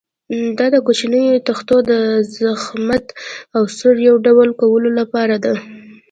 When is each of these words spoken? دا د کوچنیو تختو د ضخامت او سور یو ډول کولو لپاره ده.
دا 0.57 0.65
د 0.73 0.75
کوچنیو 0.85 1.43
تختو 1.47 1.75
د 1.89 1.91
ضخامت 2.37 3.05
او 3.55 3.63
سور 3.77 3.95
یو 4.09 4.15
ډول 4.25 4.49
کولو 4.61 4.89
لپاره 4.99 5.35
ده. 5.45 5.53